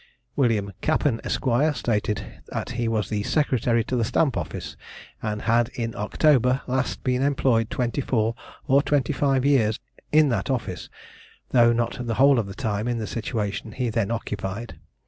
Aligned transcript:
William 0.35 0.73
Kappen, 0.81 1.21
Esq. 1.23 1.43
stated 1.77 2.41
that 2.47 2.71
he 2.71 2.87
was 2.87 3.09
secretary 3.29 3.83
to 3.83 3.95
the 3.95 4.03
Stamp 4.03 4.35
office, 4.35 4.75
and 5.21 5.43
had 5.43 5.69
in 5.75 5.93
October 5.95 6.61
last 6.65 7.03
been 7.03 7.21
employed 7.21 7.69
twenty 7.69 8.01
four 8.01 8.33
or 8.65 8.81
twenty 8.81 9.13
five 9.13 9.45
years 9.45 9.79
in 10.11 10.29
that 10.29 10.49
office, 10.49 10.89
though 11.51 11.71
not 11.71 12.03
the 12.07 12.15
whole 12.15 12.39
of 12.39 12.47
the 12.47 12.55
time 12.55 12.87
in 12.87 12.97
the 12.97 13.05
situation 13.05 13.73
he 13.73 13.91
then 13.91 14.09
occupied. 14.09 14.79